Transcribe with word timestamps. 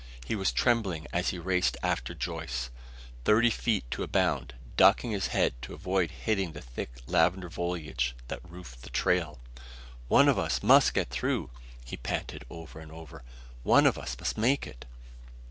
He 0.25 0.35
was 0.35 0.51
trembling 0.51 1.05
as 1.13 1.29
he 1.29 1.37
raced 1.37 1.77
after 1.83 2.15
Joyce, 2.15 2.71
thirty 3.23 3.51
feet 3.51 3.83
to 3.91 4.01
a 4.01 4.07
bound, 4.07 4.55
ducking 4.75 5.11
his 5.11 5.27
head 5.27 5.53
to 5.61 5.75
avoid 5.75 6.09
hitting 6.09 6.53
the 6.53 6.61
thick 6.61 6.89
lavender 7.05 7.51
foliage 7.51 8.15
that 8.27 8.39
roofed 8.43 8.81
the 8.81 8.89
trail. 8.89 9.39
"One 10.07 10.27
of 10.27 10.39
us 10.39 10.63
must 10.63 10.95
get 10.95 11.11
through!" 11.11 11.51
he 11.85 11.97
panted 11.97 12.45
over 12.49 12.79
and 12.79 12.91
over. 12.91 13.21
"One 13.61 13.85
of 13.85 13.95
us 13.99 14.17
must 14.19 14.39
make 14.39 14.65
it!" 14.65 14.85